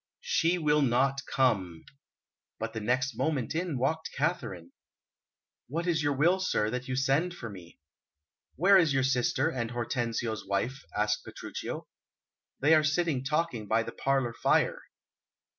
[0.23, 1.85] "She will not come."
[2.57, 4.71] But the next moment in walked Katharine.
[5.67, 7.77] "What is your will, sir, that you send for me?"
[8.55, 11.87] "Where is your sister, and Hortensio's wife?" asked Petruchio.
[12.61, 14.81] "They are sitting talking by the parlour fire."